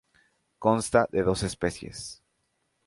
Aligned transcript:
Consta 0.59 1.07
de 1.11 1.21
dos 1.21 1.43
especies. 1.43 2.23